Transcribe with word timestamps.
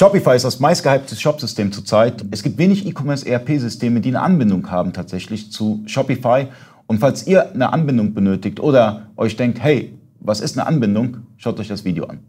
Shopify 0.00 0.34
ist 0.34 0.46
das 0.46 0.60
meistgehypte 0.60 1.14
Shopsystem 1.14 1.72
zurzeit. 1.72 2.24
Es 2.30 2.42
gibt 2.42 2.56
wenig 2.56 2.86
E-Commerce-ERP-Systeme, 2.86 4.00
die 4.00 4.08
eine 4.08 4.22
Anbindung 4.22 4.70
haben 4.70 4.94
tatsächlich 4.94 5.52
zu 5.52 5.82
Shopify. 5.84 6.46
Und 6.86 7.00
falls 7.00 7.26
ihr 7.26 7.52
eine 7.52 7.74
Anbindung 7.74 8.14
benötigt 8.14 8.60
oder 8.60 9.08
euch 9.18 9.36
denkt, 9.36 9.62
hey, 9.62 9.92
was 10.18 10.40
ist 10.40 10.58
eine 10.58 10.66
Anbindung, 10.66 11.18
schaut 11.36 11.60
euch 11.60 11.68
das 11.68 11.84
Video 11.84 12.06
an. 12.06 12.20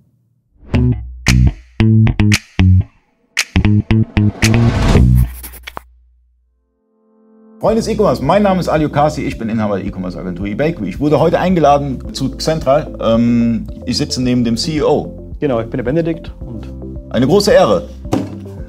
Freunde 7.61 7.81
des 7.81 7.87
E-Commerce, 7.87 8.21
mein 8.21 8.43
Name 8.43 8.59
ist 8.59 8.67
Ali 8.67 8.85
Okasi, 8.85 9.21
ich 9.21 9.37
bin 9.37 9.47
Inhaber 9.47 9.77
der 9.77 9.87
E-Commerce 9.87 10.19
Agentur 10.19 10.45
eBakery. 10.45 10.89
Ich 10.89 10.99
wurde 10.99 11.21
heute 11.21 11.39
eingeladen 11.39 12.13
zu 12.13 12.35
Central. 12.35 12.97
Ähm, 13.01 13.65
ich 13.85 13.95
sitze 13.95 14.21
neben 14.21 14.43
dem 14.43 14.57
CEO. 14.57 15.35
Genau, 15.39 15.61
ich 15.61 15.67
bin 15.67 15.77
der 15.77 15.85
Benedikt 15.85 16.33
und 16.41 16.70
eine 17.11 17.27
große 17.27 17.51
Ehre. 17.51 17.83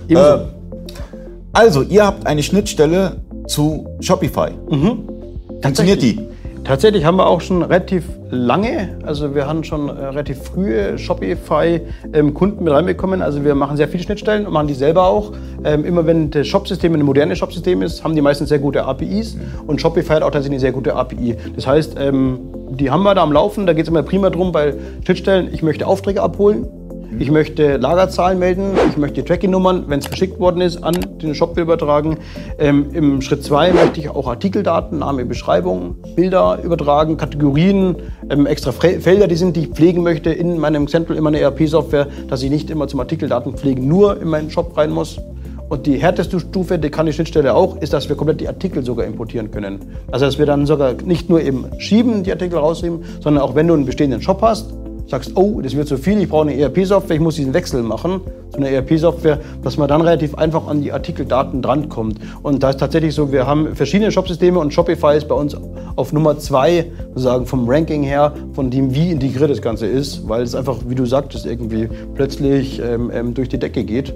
Äh, 0.09 0.17
also, 1.53 1.83
ihr 1.83 2.07
habt 2.07 2.27
eine 2.27 2.43
Schnittstelle 2.43 3.17
zu 3.47 3.87
Shopify. 4.01 4.51
Mhm. 4.71 5.09
Funktioniert 5.63 6.03
die? 6.03 6.19
Tatsächlich 6.65 7.05
haben 7.05 7.17
wir 7.17 7.27
auch 7.27 7.41
schon 7.41 7.63
relativ 7.63 8.05
lange, 8.31 8.97
also 9.05 9.35
wir 9.35 9.49
haben 9.49 9.65
schon 9.65 9.89
äh, 9.89 9.93
relativ 9.93 10.43
frühe 10.43 10.97
Shopify-Kunden 10.97 12.59
ähm, 12.59 12.65
mit 12.65 12.73
reinbekommen. 12.73 13.21
Also 13.21 13.45
wir 13.45 13.57
machen 13.57 13.77
sehr 13.77 13.89
viele 13.89 14.05
Schnittstellen 14.05 14.47
und 14.47 14.53
machen 14.53 14.69
die 14.69 14.75
selber 14.75 15.09
auch. 15.09 15.33
Ähm, 15.65 15.85
immer 15.85 16.07
wenn 16.07 16.31
das 16.31 16.47
Shopsystem 16.47 16.95
ein 16.95 17.03
modernes 17.03 17.39
Shopsystem 17.39 17.83
ist, 17.83 18.05
haben 18.05 18.15
die 18.15 18.23
meistens 18.23 18.49
sehr 18.49 18.61
gute 18.61 18.85
APIs 18.85 19.37
und 19.67 19.81
Shopify 19.81 20.15
hat 20.15 20.23
auch 20.23 20.31
tatsächlich 20.31 20.53
eine 20.53 20.61
sehr 20.61 20.73
gute 20.73 20.95
API. 20.95 21.37
Das 21.57 21.67
heißt, 21.67 21.97
ähm, 21.99 22.39
die 22.71 22.91
haben 22.91 23.03
wir 23.03 23.15
da 23.17 23.23
am 23.23 23.33
Laufen, 23.33 23.67
da 23.67 23.73
geht 23.73 23.83
es 23.83 23.89
immer 23.89 24.05
prima 24.05 24.31
drum 24.31 24.53
bei 24.53 24.75
Schnittstellen, 25.05 25.51
ich 25.53 25.63
möchte 25.63 25.87
Aufträge 25.87 26.23
abholen 26.23 26.67
ich 27.19 27.31
möchte 27.31 27.77
Lagerzahlen 27.77 28.39
melden, 28.39 28.73
ich 28.89 28.97
möchte 28.97 29.25
Tracking-Nummern, 29.25 29.85
wenn 29.89 29.99
es 29.99 30.07
verschickt 30.07 30.41
worden 30.41 30.61
ist, 30.61 30.83
an 30.83 30.95
den 31.23 31.35
Shop 31.35 31.59
übertragen. 31.59 32.19
Ähm, 32.59 32.87
Im 32.93 33.23
Schritt 33.23 33.45
2 33.45 33.73
möchte 33.73 34.01
ich 34.01 34.09
auch 34.09 34.27
Artikeldaten, 34.29 34.99
Name, 34.99 35.25
Beschreibung, 35.25 35.97
Bilder 36.17 36.59
übertragen, 36.63 37.17
Kategorien, 37.17 37.97
ähm, 38.31 38.47
extra 38.47 38.73
Felder, 38.73 39.29
die 39.29 39.37
sind, 39.37 39.57
die 39.57 39.61
ich 39.61 39.69
pflegen 39.69 40.03
möchte 40.03 40.31
in 40.31 40.59
meinem 40.59 40.89
Central, 40.89 41.17
in 41.17 41.25
meiner 41.25 41.39
ERP-Software, 41.39 42.09
dass 42.29 42.43
ich 42.43 42.51
nicht 42.51 42.71
immer 42.71 42.89
zum 42.89 43.01
Artikeldatenpflegen 43.01 43.87
nur 43.87 44.21
in 44.21 44.29
meinen 44.29 44.51
Shop 44.51 44.77
rein 44.77 44.91
muss. 44.91 45.19
Und 45.69 45.87
die 45.87 45.97
härteste 45.97 46.39
Stufe, 46.39 46.79
die 46.79 46.91
kann 46.91 47.07
die 47.07 47.15
Schnittstelle 47.15 47.55
auch, 47.55 47.81
ist, 47.81 47.95
dass 47.95 48.09
wir 48.09 48.15
komplett 48.15 48.43
die 48.43 48.49
Artikel 48.49 48.85
sogar 48.85 49.07
importieren 49.07 49.51
können. 49.51 49.79
Also 50.11 50.27
dass 50.27 50.39
wir 50.39 50.45
dann 50.45 50.67
sogar 50.67 50.93
nicht 51.05 51.31
nur 51.31 51.41
eben 51.41 51.65
schieben, 51.79 52.25
die 52.25 52.31
Artikel 52.31 52.59
rausheben, 52.59 53.05
sondern 53.21 53.43
auch 53.43 53.55
wenn 53.55 53.69
du 53.69 53.75
einen 53.75 53.87
bestehenden 53.87 54.21
Shop 54.21 54.43
hast, 54.43 54.75
sagst, 55.07 55.33
oh, 55.35 55.61
das 55.61 55.77
wird 55.77 55.89
zu 55.89 55.97
viel, 55.97 56.21
ich 56.21 56.29
brauche 56.29 56.49
eine 56.49 56.59
ERP-Software, 56.59 57.17
ich 57.17 57.23
muss 57.23 57.37
diesen 57.37 57.55
Wechsel 57.55 57.83
machen 57.83 58.21
zu 58.51 58.59
einer 58.59 58.69
ERP-Software, 58.69 59.41
dass 59.63 59.77
man 59.77 59.89
dann 59.89 60.01
relativ 60.01 60.35
einfach 60.35 60.67
an 60.67 60.83
die 60.83 60.93
Artikeldaten 60.93 61.63
drankommt. 61.63 62.19
Und 62.43 62.63
da 62.63 62.71
ist 62.71 62.81
tatsächlich 62.81 63.15
so, 63.15 63.33
wir 63.33 63.47
haben 63.47 63.75
verschiedene 63.75 64.13
Shopsysteme 64.13 64.59
und 64.59 64.73
Shopify 64.73 65.17
ist 65.17 65.29
bei 65.29 65.35
uns 65.35 65.57
auf 65.97 66.13
Nummer 66.13 66.39
zwei, 66.39 66.87
sozusagen 67.09 67.47
vom 67.47 67.69
Ranking 67.69 68.03
her, 68.03 68.33
von 68.53 68.71
dem, 68.71 68.95
wie 68.95 69.11
integriert 69.11 69.51
das 69.51 69.63
Ganze 69.63 69.87
ist, 69.87 70.29
weil 70.29 70.43
es 70.43 70.55
einfach, 70.55 70.79
wie 70.87 70.95
du 70.95 71.07
sagtest, 71.07 71.47
irgendwie 71.47 71.89
plötzlich 72.15 72.81
ähm, 72.81 73.11
ähm, 73.13 73.35
durch 73.35 73.49
die 73.49 73.59
Decke 73.59 73.85
geht. 73.85 74.15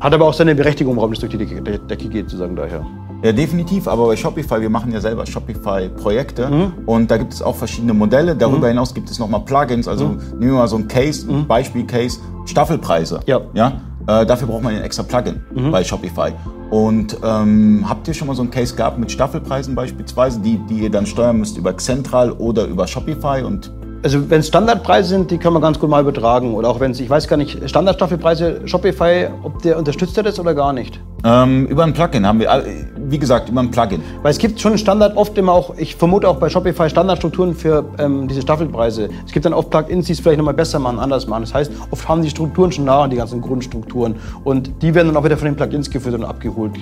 Hat 0.00 0.12
aber 0.12 0.26
auch 0.26 0.34
seine 0.34 0.54
Berechtigung, 0.54 0.96
warum 0.96 1.12
es 1.12 1.20
durch 1.20 1.32
die 1.32 1.38
Decke 1.38 2.08
geht, 2.08 2.30
sozusagen 2.30 2.56
daher. 2.56 2.84
Ja, 3.24 3.32
definitiv. 3.32 3.88
Aber 3.88 4.06
bei 4.06 4.16
Shopify, 4.16 4.60
wir 4.60 4.68
machen 4.68 4.92
ja 4.92 5.00
selber 5.00 5.24
Shopify-Projekte 5.24 6.46
mhm. 6.50 6.72
und 6.84 7.10
da 7.10 7.16
gibt 7.16 7.32
es 7.32 7.40
auch 7.40 7.56
verschiedene 7.56 7.94
Modelle. 7.94 8.36
Darüber 8.36 8.66
mhm. 8.66 8.72
hinaus 8.72 8.92
gibt 8.92 9.08
es 9.10 9.18
nochmal 9.18 9.40
Plugins. 9.40 9.88
Also 9.88 10.08
mhm. 10.08 10.18
nehmen 10.38 10.52
wir 10.52 10.58
mal 10.58 10.68
so 10.68 10.76
ein 10.76 10.86
Case, 10.86 11.26
ein 11.26 11.38
mhm. 11.38 11.46
Beispiel-Case, 11.46 12.20
Staffelpreise. 12.44 13.20
Ja. 13.24 13.40
ja? 13.54 13.80
Äh, 14.06 14.26
dafür 14.26 14.46
braucht 14.46 14.62
man 14.62 14.74
ein 14.74 14.82
extra 14.82 15.04
Plugin 15.04 15.40
mhm. 15.54 15.70
bei 15.70 15.82
Shopify. 15.82 16.32
Und 16.68 17.16
ähm, 17.24 17.86
habt 17.88 18.06
ihr 18.08 18.12
schon 18.12 18.28
mal 18.28 18.36
so 18.36 18.42
ein 18.42 18.50
Case 18.50 18.76
gehabt 18.76 18.98
mit 18.98 19.10
Staffelpreisen 19.10 19.74
beispielsweise, 19.74 20.40
die, 20.40 20.58
die 20.68 20.80
ihr 20.80 20.90
dann 20.90 21.06
steuern 21.06 21.38
müsst 21.38 21.56
über 21.56 21.72
Xentral 21.72 22.30
oder 22.32 22.66
über 22.66 22.86
Shopify 22.86 23.42
und 23.42 23.72
also 24.04 24.28
wenn 24.28 24.40
es 24.40 24.48
Standardpreise 24.48 25.08
sind, 25.08 25.30
die 25.30 25.38
kann 25.38 25.54
man 25.54 25.62
ganz 25.62 25.78
gut 25.78 25.88
mal 25.88 26.02
übertragen. 26.02 26.54
Oder 26.54 26.68
auch 26.68 26.78
wenn 26.78 26.90
es, 26.90 27.00
ich 27.00 27.08
weiß 27.08 27.26
gar 27.26 27.38
nicht, 27.38 27.68
Standardstaffelpreise, 27.68 28.60
Shopify, 28.66 29.28
ob 29.42 29.62
der 29.62 29.78
unterstützt 29.78 30.14
der 30.14 30.24
das 30.24 30.38
oder 30.38 30.54
gar 30.54 30.74
nicht? 30.74 31.00
Ähm, 31.24 31.66
über 31.66 31.84
ein 31.84 31.94
Plugin 31.94 32.26
haben 32.26 32.38
wir, 32.38 32.50
wie 33.08 33.18
gesagt, 33.18 33.48
über 33.48 33.60
ein 33.60 33.70
Plugin. 33.70 34.02
Weil 34.22 34.30
es 34.30 34.38
gibt 34.38 34.60
schon 34.60 34.76
Standard 34.78 35.16
oft 35.16 35.36
immer 35.38 35.52
auch, 35.52 35.74
ich 35.76 35.96
vermute 35.96 36.28
auch 36.28 36.36
bei 36.36 36.48
Shopify 36.48 36.88
Standardstrukturen 36.88 37.54
für 37.54 37.84
ähm, 37.98 38.28
diese 38.28 38.42
Staffelpreise. 38.42 39.08
Es 39.26 39.32
gibt 39.32 39.46
dann 39.46 39.54
oft 39.54 39.70
Plugins, 39.70 40.06
die 40.06 40.12
es 40.12 40.20
vielleicht 40.20 40.38
nochmal 40.38 40.54
besser 40.54 40.78
machen, 40.78 40.98
anders 40.98 41.26
machen. 41.26 41.42
Das 41.42 41.54
heißt, 41.54 41.72
oft 41.90 42.08
haben 42.08 42.22
die 42.22 42.30
Strukturen 42.30 42.72
schon 42.72 42.86
da, 42.86 43.06
die 43.08 43.16
ganzen 43.16 43.40
Grundstrukturen. 43.40 44.16
Und 44.44 44.70
die 44.82 44.94
werden 44.94 45.08
dann 45.08 45.16
auch 45.16 45.24
wieder 45.24 45.36
von 45.36 45.46
den 45.46 45.56
Plugins 45.56 45.90
geführt 45.90 46.14
und 46.14 46.24
abgeholt. 46.24 46.72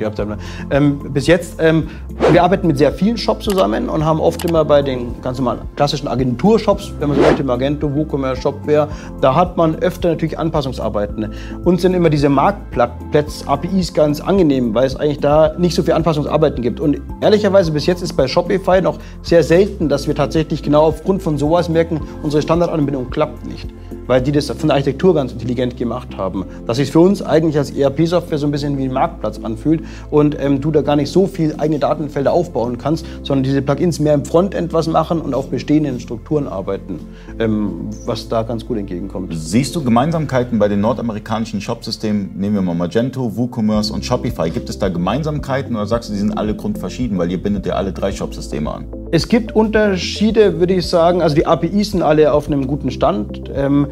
Ähm, 0.71 1.13
bis 1.13 1.27
jetzt, 1.27 1.57
ähm, 1.61 1.89
wir 2.31 2.43
arbeiten 2.43 2.67
mit 2.67 2.79
sehr 2.79 2.93
vielen 2.93 3.17
Shops 3.17 3.45
zusammen 3.45 3.89
und 3.89 4.05
haben 4.05 4.21
oft 4.21 4.45
immer 4.45 4.65
bei 4.65 4.83
den 4.83 5.21
ganz 5.23 5.39
normalen 5.39 5.61
klassischen 5.77 6.09
Agenturshops, 6.09 6.93
wenn 6.99 7.09
man 7.09 7.19
so 7.19 7.23
möchte, 7.25 7.45
Magento, 7.45 7.95
WooCommerce, 7.95 8.41
Shopware, 8.43 8.89
da 9.21 9.35
hat 9.35 9.57
man 9.57 9.77
öfter 9.77 10.11
natürlich 10.11 10.39
Anpassungsarbeiten. 10.39 11.33
Uns 11.65 11.83
sind 11.83 11.95
immer 11.95 12.11
diese 12.11 12.29
Marktplätze, 12.29 13.47
APIs 13.47 13.93
ganz 13.95 14.21
angenehm, 14.21 14.75
weil 14.75 14.87
es 14.87 14.97
eigentlich 14.97 15.21
da 15.21 15.55
nicht 15.59 15.75
so 15.75 15.83
viel 15.83 15.95
Anpassungsarbeiten 16.13 16.63
gibt. 16.63 16.81
Und 16.81 17.01
ehrlicherweise 17.21 17.73
bis 17.73 17.87
jetzt 17.87 18.03
ist 18.03 18.15
bei 18.15 18.29
Shopify 18.29 18.81
noch 18.81 18.99
sehr 19.23 19.43
selten, 19.43 19.89
dass 19.89 20.07
wir 20.07 20.15
tatsächlich 20.15 20.63
genau 20.63 20.85
aufgrund 20.85 21.23
von 21.23 21.39
sowas 21.39 21.69
merken, 21.69 22.01
unsere 22.23 22.43
Standardanbindung 22.43 23.11
klappt 23.11 23.47
nicht 23.47 23.69
weil 24.07 24.21
die 24.21 24.33
das 24.33 24.51
von 24.51 24.69
der 24.69 24.75
Architektur 24.77 25.15
ganz 25.15 25.33
intelligent 25.33 25.77
gemacht 25.77 26.17
haben. 26.17 26.45
Dass 26.67 26.77
sich 26.77 26.91
für 26.91 27.01
uns 27.01 27.23
eigentlich 27.23 27.57
als 27.57 27.71
ERP-Software 27.71 28.39
so 28.39 28.47
ein 28.47 28.51
bisschen 28.51 28.77
wie 28.79 28.85
ein 28.85 28.93
Marktplatz 28.93 29.41
anfühlt 29.43 29.83
und 30.11 30.37
ähm, 30.39 30.61
du 30.61 30.71
da 30.71 30.83
gar 30.83 30.97
nicht 30.97 31.11
so 31.11 31.27
viel 31.27 31.55
eigene 31.59 31.79
Datenfelder 31.79 32.33
aufbauen 32.33 32.79
kannst, 32.79 33.07
sondern 33.23 33.45
diese 33.45 33.63
Plugins 33.63 34.01
mehr 34.01 34.15
im 34.15 34.25
Frontend 34.25 34.73
was 34.73 34.87
machen 34.87 35.21
und 35.21 35.35
auf 35.35 35.49
bestehenden 35.51 36.01
Strukturen 36.01 36.49
arbeiten, 36.49 37.01
ähm, 37.39 37.89
was 38.05 38.29
da 38.29 38.43
ganz 38.43 38.67
gut 38.67 38.79
entgegenkommt. 38.79 39.33
Siehst 39.35 39.75
du 39.77 39.83
Gemeinsamkeiten 39.83 40.59
bei 40.59 40.69
den 40.69 40.81
nordamerikanischen 40.81 41.61
Shopsystemen? 41.61 42.33
Nehmen 42.37 42.55
wir 42.57 42.63
mal 42.63 42.75
Magento, 42.75 43.37
WooCommerce 43.37 43.93
und 43.93 44.05
Shopify. 44.05 44.51
Gibt 44.51 44.69
es 44.69 44.79
da 44.79 44.89
Gemeinsamkeiten 44.89 45.77
oder 45.77 45.87
sagst 45.87 46.02
du, 46.09 46.15
die 46.15 46.19
sind 46.19 46.37
alle 46.37 46.55
grundverschieden, 46.55 47.19
weil 47.19 47.31
ihr 47.31 47.43
bindet 47.43 47.67
ja 47.67 47.75
alle 47.75 47.93
drei 47.93 48.13
Shopsysteme 48.13 48.73
an? 48.73 48.87
Es 49.11 49.29
gibt 49.29 49.55
Unterschiede, 49.55 50.59
würde 50.59 50.75
ich 50.75 50.87
sagen. 50.87 51.23
Also 51.23 51.35
die 51.35 51.47
APIs 51.47 51.91
sind 51.93 52.03
alle 52.03 52.33
auf 52.33 52.47
einem 52.47 52.67
guten 52.67 52.91
Stand. 52.91 53.51
Ähm, 53.55 53.87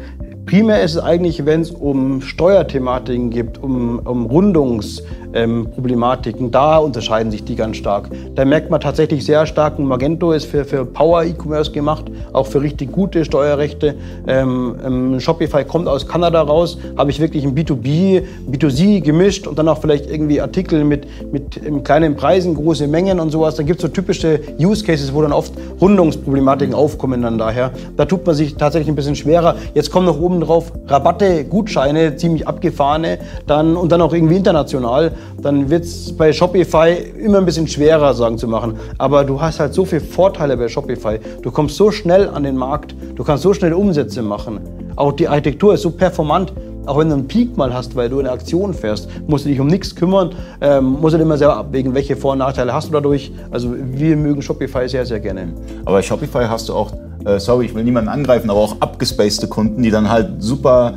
primär 0.45 0.81
ist 0.83 0.95
es 0.95 0.99
eigentlich, 0.99 1.45
wenn 1.45 1.61
es 1.61 1.71
um 1.71 2.21
Steuerthematiken 2.21 3.29
gibt, 3.29 3.61
um, 3.61 3.99
um 3.99 4.25
Rundungs- 4.25 5.03
ähm, 5.33 5.67
Problematiken. 5.73 6.51
Da 6.51 6.77
unterscheiden 6.77 7.31
sich 7.31 7.43
die 7.43 7.55
ganz 7.55 7.77
stark. 7.77 8.09
Da 8.35 8.45
merkt 8.45 8.69
man 8.69 8.81
tatsächlich 8.81 9.25
sehr 9.25 9.45
stark, 9.45 9.79
Magento 9.79 10.31
ist 10.31 10.45
für, 10.45 10.65
für 10.65 10.85
Power 10.85 11.23
E-Commerce 11.23 11.71
gemacht, 11.71 12.05
auch 12.33 12.47
für 12.47 12.61
richtig 12.61 12.91
gute 12.91 13.25
Steuerrechte. 13.25 13.95
Ähm, 14.27 14.75
ähm, 14.85 15.19
Shopify 15.19 15.63
kommt 15.63 15.87
aus 15.87 16.07
Kanada 16.07 16.41
raus, 16.41 16.77
habe 16.97 17.11
ich 17.11 17.19
wirklich 17.19 17.43
ein 17.43 17.55
B2B, 17.55 18.23
B2C 18.49 19.01
gemischt 19.01 19.47
und 19.47 19.57
dann 19.57 19.67
auch 19.67 19.79
vielleicht 19.79 20.09
irgendwie 20.09 20.41
Artikel 20.41 20.83
mit, 20.83 21.07
mit 21.31 21.61
kleinen 21.83 22.15
Preisen, 22.15 22.55
große 22.55 22.87
Mengen 22.87 23.19
und 23.19 23.31
sowas. 23.31 23.55
Da 23.55 23.63
gibt 23.63 23.79
es 23.79 23.81
so 23.83 23.87
typische 23.87 24.39
Use 24.59 24.83
Cases, 24.83 25.13
wo 25.13 25.21
dann 25.21 25.33
oft 25.33 25.53
Rundungsproblematiken 25.79 26.73
aufkommen 26.73 27.21
dann 27.21 27.37
daher. 27.37 27.71
Da 27.97 28.05
tut 28.05 28.25
man 28.25 28.35
sich 28.35 28.55
tatsächlich 28.55 28.89
ein 28.89 28.95
bisschen 28.95 29.15
schwerer. 29.15 29.55
Jetzt 29.73 29.91
kommen 29.91 30.05
noch 30.05 30.19
oben 30.19 30.41
drauf 30.41 30.71
Rabatte, 30.87 31.45
Gutscheine, 31.45 32.15
ziemlich 32.15 32.47
abgefahrene, 32.47 33.19
dann 33.47 33.75
und 33.75 33.91
dann 33.91 34.01
auch 34.01 34.13
irgendwie 34.13 34.35
international 34.35 35.11
dann 35.41 35.69
wird 35.69 35.83
es 35.83 36.15
bei 36.15 36.31
Shopify 36.31 36.93
immer 37.19 37.39
ein 37.39 37.45
bisschen 37.45 37.67
schwerer, 37.67 38.13
sagen 38.13 38.37
zu 38.37 38.47
machen. 38.47 38.75
Aber 38.97 39.23
du 39.23 39.41
hast 39.41 39.59
halt 39.59 39.73
so 39.73 39.85
viele 39.85 40.01
Vorteile 40.01 40.57
bei 40.57 40.67
Shopify. 40.67 41.19
Du 41.41 41.51
kommst 41.51 41.75
so 41.75 41.91
schnell 41.91 42.29
an 42.29 42.43
den 42.43 42.57
Markt, 42.57 42.95
du 43.15 43.23
kannst 43.23 43.43
so 43.43 43.53
schnell 43.53 43.73
Umsätze 43.73 44.21
machen. 44.21 44.59
Auch 44.95 45.13
die 45.13 45.27
Architektur 45.27 45.73
ist 45.73 45.81
so 45.81 45.91
performant. 45.91 46.53
Auch 46.85 46.97
wenn 46.97 47.09
du 47.09 47.15
einen 47.15 47.27
Peak 47.27 47.57
mal 47.57 47.71
hast, 47.73 47.95
weil 47.95 48.09
du 48.09 48.19
eine 48.19 48.31
Aktion 48.31 48.73
fährst, 48.73 49.07
musst 49.27 49.45
du 49.45 49.49
dich 49.49 49.59
um 49.59 49.67
nichts 49.67 49.95
kümmern, 49.95 50.31
ähm, 50.61 50.97
musst 50.99 51.15
du 51.15 51.19
immer 51.19 51.37
selber 51.37 51.57
abwägen, 51.57 51.93
welche 51.93 52.15
Vor- 52.15 52.31
und 52.31 52.39
Nachteile 52.39 52.73
hast 52.73 52.89
du 52.89 52.93
dadurch. 52.93 53.31
Also 53.51 53.75
wir 53.77 54.17
mögen 54.17 54.41
Shopify 54.41 54.89
sehr, 54.89 55.05
sehr 55.05 55.19
gerne. 55.19 55.53
Aber 55.85 56.01
Shopify 56.01 56.45
hast 56.47 56.69
du 56.69 56.73
auch, 56.73 56.91
äh, 57.23 57.39
sorry, 57.39 57.65
ich 57.65 57.75
will 57.75 57.83
niemanden 57.83 58.09
angreifen, 58.09 58.49
aber 58.49 58.59
auch 58.59 58.77
abgespacede 58.79 59.47
Kunden, 59.47 59.83
die 59.83 59.91
dann 59.91 60.09
halt 60.09 60.41
super 60.41 60.95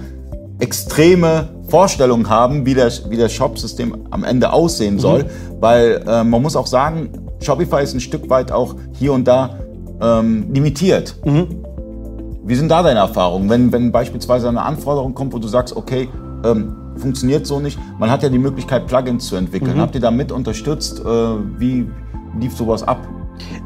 extreme 0.59 1.49
Vorstellung 1.75 2.29
haben, 2.29 2.65
wie 2.67 2.75
das, 2.75 3.11
wie 3.11 3.17
das 3.17 3.33
Shop-System 3.33 4.07
am 4.11 4.23
Ende 4.23 4.53
aussehen 4.53 5.01
soll. 5.01 5.25
Mhm. 5.25 5.29
Weil 5.59 6.05
äh, 6.07 6.23
man 6.23 6.41
muss 6.41 6.55
auch 6.55 6.69
sagen, 6.69 7.11
Shopify 7.41 7.83
ist 7.83 7.95
ein 7.95 8.01
Stück 8.01 8.31
weit 8.31 8.53
auch 8.53 8.77
hier 8.93 9.13
und 9.13 9.27
da 9.27 9.59
ähm, 10.01 10.53
limitiert. 10.53 11.17
Mhm. 11.25 11.49
Wie 12.45 12.55
sind 12.55 12.69
da 12.69 12.85
deine 12.85 13.01
Erfahrungen? 13.01 13.51
Wenn, 13.51 13.73
wenn 13.73 13.91
beispielsweise 13.91 14.49
eine 14.49 14.63
Anforderung 14.63 15.15
kommt, 15.15 15.33
wo 15.33 15.39
du 15.39 15.49
sagst, 15.49 15.75
okay, 15.75 16.09
ähm, 16.45 16.77
funktioniert 16.97 17.45
so 17.45 17.59
nicht, 17.59 17.77
man 17.99 18.09
hat 18.09 18.23
ja 18.23 18.29
die 18.29 18.39
Möglichkeit, 18.39 18.87
Plugins 18.87 19.27
zu 19.27 19.35
entwickeln. 19.35 19.75
Mhm. 19.75 19.81
Habt 19.81 19.97
ihr 19.97 20.01
da 20.01 20.13
mit 20.13 20.31
unterstützt? 20.31 21.01
Äh, 21.01 21.05
wie 21.59 21.91
lief 22.39 22.57
sowas 22.57 22.85
ab? 22.85 23.05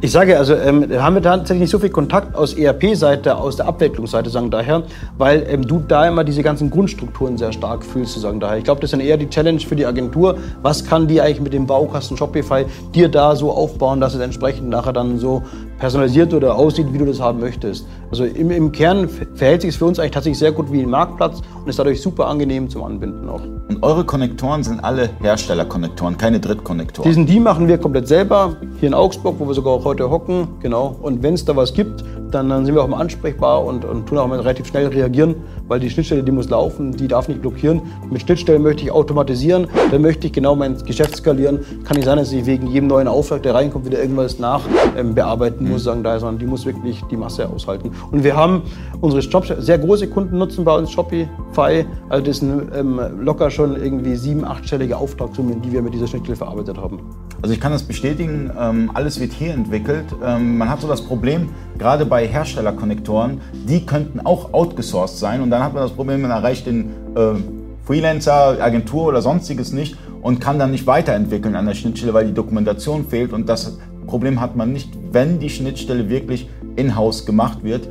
Ich 0.01 0.13
sage, 0.13 0.39
also 0.39 0.55
ähm, 0.55 0.87
haben 1.03 1.17
wir 1.17 1.23
tatsächlich 1.23 1.63
nicht 1.63 1.71
so 1.71 1.79
viel 1.79 1.91
Kontakt 1.91 2.35
aus 2.37 2.55
ERP-Seite, 2.55 3.37
aus 3.37 3.57
der 3.57 3.67
Abwicklungsseite, 3.67 4.31
sagen 4.31 4.51
daher, 4.51 4.85
weil 5.19 5.45
ähm, 5.49 5.67
du 5.67 5.81
da 5.87 6.07
immer 6.07 6.23
diese 6.25 6.43
ganzen 6.43 6.71
Grundstrukturen 6.71 7.37
sehr 7.37 7.53
stark 7.53 7.85
fühlst, 7.85 8.19
sagen 8.21 8.39
daher. 8.39 8.59
Ich 8.59 8.65
glaube, 8.65 8.81
das 8.81 8.89
ist 8.89 8.93
dann 8.93 9.01
eher 9.01 9.17
die 9.17 9.29
Challenge 9.29 9.61
für 9.61 9.75
die 9.75 9.87
Agentur. 9.87 10.39
Was 10.63 10.85
kann 10.85 11.09
die 11.09 11.21
eigentlich 11.21 11.41
mit 11.41 11.53
dem 11.53 11.67
Baukasten 11.67 12.17
Shopify 12.17 12.65
dir 12.95 13.09
da 13.09 13.35
so 13.35 13.51
aufbauen, 13.51 14.01
dass 14.01 14.15
es 14.15 14.21
entsprechend 14.21 14.69
nachher 14.69 14.93
dann 14.93 15.19
so 15.19 15.43
personalisiert 15.79 16.35
oder 16.35 16.55
aussieht, 16.57 16.93
wie 16.93 16.99
du 16.99 17.05
das 17.05 17.21
haben 17.21 17.41
möchtest. 17.41 17.87
Also 18.11 18.25
im, 18.25 18.51
im 18.51 18.73
Kern 18.73 19.09
verhält 19.09 19.63
sich 19.63 19.71
es 19.71 19.77
für 19.77 19.85
uns 19.85 19.99
eigentlich 19.99 20.13
tatsächlich 20.13 20.39
sehr 20.39 20.53
gut 20.53 20.73
wie 20.73 20.83
ein 20.83 20.91
Marktplatz 20.91 21.41
und 21.63 21.69
ist 21.69 21.79
dadurch 21.79 22.01
super 22.01 22.27
angenehm 22.27 22.69
zum 22.69 22.83
Anbinden 22.83 23.29
auch. 23.29 23.43
Und 23.69 23.83
eure 23.83 24.05
Konnektoren 24.05 24.63
sind 24.63 24.83
alle 24.83 25.11
Herstellerkonnektoren, 25.21 26.17
keine 26.17 26.41
Drittkonnektoren. 26.41 27.09
Diesen 27.09 27.27
die 27.27 27.39
machen 27.39 27.69
wir 27.69 27.79
komplett 27.79 28.09
selber 28.09 28.57
hier 28.81 28.89
in 28.89 28.95
Augsburg, 28.95 29.37
wo 29.39 29.47
wir 29.47 29.55
sogar 29.55 29.75
auch 29.75 29.85
heute 29.85 30.11
hocken. 30.11 30.49
Genau. 30.61 30.97
Und 31.01 31.23
wenn 31.23 31.35
es 31.35 31.45
da 31.45 31.55
was 31.55 31.75
gibt, 31.75 32.03
dann, 32.31 32.49
dann, 32.49 32.67
sind 32.67 32.75
wir 32.75 32.83
auch 32.83 32.89
mal 32.89 33.01
ansprechbar 33.01 33.65
und, 33.65 33.85
und 33.85 34.07
tun 34.07 34.19
auch 34.19 34.27
mal 34.27 34.41
relativ 34.41 34.67
schnell 34.67 34.87
reagieren, 34.89 35.35
weil 35.69 35.81
die 35.81 35.91
Schnittstelle, 35.91 36.23
die 36.23 36.33
muss 36.33 36.49
laufen, 36.49 36.93
die 36.93 37.09
darf 37.09 37.29
nicht 37.29 37.41
blockieren. 37.41 37.83
Mit 38.11 38.23
Schnittstellen 38.23 38.63
möchte 38.63 38.83
ich 38.83 38.91
automatisieren, 38.91 39.69
dann 39.91 40.03
möchte 40.03 40.27
ich 40.27 40.33
genau 40.33 40.57
mein 40.57 40.77
Geschäft 40.85 41.17
skalieren. 41.17 41.61
Kann 41.85 41.97
nicht 41.97 42.07
sein, 42.07 42.19
dass 42.19 42.33
ich 42.33 42.47
wegen 42.47 42.67
jedem 42.67 42.89
neuen 42.89 43.09
Auftrag, 43.09 43.43
der 43.43 43.55
reinkommt, 43.55 43.87
wieder 43.87 44.01
irgendwas 44.01 44.39
nachbearbeiten 44.39 45.67
ähm, 45.67 45.73
muss, 45.73 45.85
sagen 45.85 46.03
da, 46.03 46.19
sondern 46.19 46.39
die 46.39 46.47
muss 46.47 46.67
wirklich 46.67 47.03
die 47.11 47.17
Masse 47.17 47.49
aushalten. 47.49 47.91
Und 48.11 48.25
wir 48.25 48.37
haben 48.37 48.63
unsere 49.01 49.23
Shops, 49.23 49.53
sehr 49.59 49.79
große 49.79 50.09
Kunden 50.09 50.39
nutzen 50.39 50.65
bei 50.65 50.77
uns 50.77 50.91
Shopify, 50.91 51.85
also 52.09 52.25
das 52.25 52.39
sind 52.39 52.71
ähm, 52.75 53.01
locker 53.21 53.51
schon 53.51 53.77
irgendwie 53.77 54.17
sieben, 54.17 54.45
achtstellige 54.45 54.97
Auftragssummen, 54.97 55.63
die 55.63 55.73
wir 55.73 55.83
mit 55.83 55.95
dieser 55.95 56.07
Schnittstelle 56.07 56.37
verarbeitet 56.37 56.79
haben. 56.79 57.01
Also 57.41 57.55
ich 57.55 57.61
kann 57.61 57.71
das 57.71 57.85
bestätigen, 57.85 58.51
ähm, 58.59 58.91
alles 58.95 59.21
wird 59.21 59.33
hier 59.33 59.53
entwickelt. 59.53 60.07
Ähm, 60.25 60.59
man 60.59 60.69
hat 60.69 60.81
so 60.81 60.89
das 60.89 61.03
Problem, 61.03 61.51
gerade 61.79 62.05
bei 62.05 62.27
Herstellerkonnektoren, 62.27 63.41
die 63.53 63.87
könnten 63.87 64.21
auch 64.21 64.53
outgesourced 64.53 65.19
sein 65.19 65.41
und 65.41 65.51
dann 65.59 65.67
hat 65.67 65.75
man 65.75 65.83
das 65.83 65.93
Problem, 65.93 66.23
man 66.23 66.31
erreicht 66.31 66.67
den 66.67 66.91
äh, 67.17 67.35
Freelancer, 67.85 68.59
Agentur 68.61 69.07
oder 69.07 69.23
sonstiges 69.23 69.73
nicht 69.73 69.97
und 70.23 70.41
kann 70.41 70.59
dann 70.59 70.71
nicht 70.71 70.87
weiterentwickeln 70.87 71.57
an 71.57 71.67
der 71.67 71.75
Schnittstelle, 71.75 72.15
weil 72.15 72.27
die 72.27 72.35
Dokumentation 72.35 73.07
fehlt 73.07 73.33
und 73.33 73.49
das 73.49 73.77
Problem 74.07 74.41
hat 74.41 74.55
man 74.55 74.73
nicht, 74.73 74.91
wenn 75.11 75.41
die 75.41 75.51
Schnittstelle 75.51 76.09
wirklich 76.09 76.49
in-house 76.77 77.27
gemacht 77.27 77.65
wird. 77.65 77.89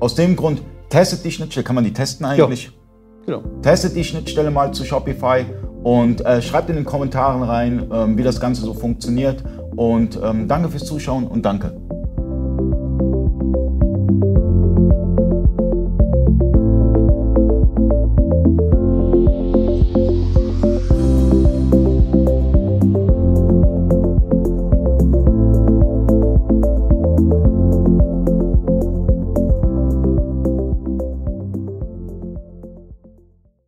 Aus 0.00 0.14
dem 0.14 0.34
Grund, 0.34 0.62
testet 0.88 1.24
die 1.24 1.30
Schnittstelle, 1.30 1.64
kann 1.64 1.74
man 1.74 1.84
die 1.84 1.92
testen 1.92 2.24
eigentlich? 2.24 2.64
Ja. 2.64 2.70
Genau. 3.26 3.42
Testet 3.60 3.94
die 3.94 4.04
Schnittstelle 4.04 4.50
mal 4.50 4.72
zu 4.72 4.84
Shopify 4.84 5.44
und 5.84 6.24
äh, 6.24 6.40
schreibt 6.40 6.70
in 6.70 6.76
den 6.76 6.86
Kommentaren 6.86 7.42
rein, 7.42 7.86
ähm, 7.92 8.16
wie 8.16 8.22
das 8.22 8.40
Ganze 8.40 8.62
so 8.62 8.72
funktioniert. 8.72 9.44
Und 9.76 10.18
ähm, 10.22 10.48
danke 10.48 10.70
fürs 10.70 10.84
Zuschauen 10.86 11.26
und 11.26 11.44
danke. 11.44 11.76